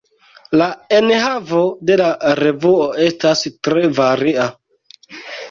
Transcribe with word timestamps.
La 0.59 0.69
enhavo 0.99 1.59
de 1.89 1.97
la 2.03 2.07
revuo 2.41 2.89
estas 3.09 3.45
tre 3.69 3.85
varia. 4.01 4.49